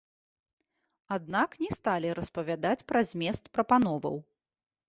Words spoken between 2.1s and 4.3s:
распавядаць пра змест прапановаў.